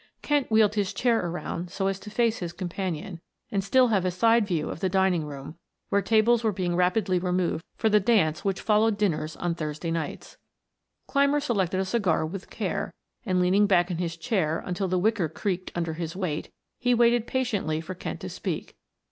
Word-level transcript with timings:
Kent 0.23 0.49
wheeled 0.49 0.73
his 0.73 0.93
chair 0.95 1.23
around 1.23 1.69
so 1.69 1.85
as 1.85 1.99
to 1.99 2.09
face 2.09 2.39
his 2.39 2.53
companion 2.53 3.21
and 3.51 3.63
still 3.63 3.89
have 3.89 4.03
a 4.03 4.09
side 4.09 4.47
view 4.47 4.67
of 4.71 4.79
the 4.79 4.89
dining 4.89 5.25
room, 5.25 5.59
where 5.89 6.01
tables 6.01 6.43
were 6.43 6.51
being 6.51 6.75
rapidly 6.75 7.19
removed 7.19 7.63
for 7.75 7.87
the 7.87 7.99
dance 7.99 8.43
which 8.43 8.59
followed 8.61 8.97
dinners 8.97 9.35
on 9.35 9.53
Thursday 9.53 9.91
nights. 9.91 10.37
Clymer 11.05 11.39
selected 11.39 11.79
a 11.79 11.85
cigar 11.85 12.25
with 12.25 12.49
care 12.49 12.95
and, 13.27 13.39
leaning 13.39 13.67
back 13.67 13.91
in 13.91 13.99
his 13.99 14.17
chair 14.17 14.57
until 14.65 14.87
the 14.87 14.97
wicker 14.97 15.29
creaked 15.29 15.71
under 15.75 15.93
his 15.93 16.15
weight, 16.15 16.49
he 16.79 16.95
waited 16.95 17.27
patiently 17.27 17.79
for 17.79 17.93
Kent 17.93 18.21
to 18.21 18.29
speak. 18.29 18.75